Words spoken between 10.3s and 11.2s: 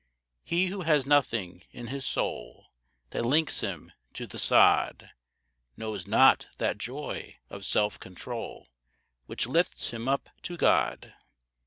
to God.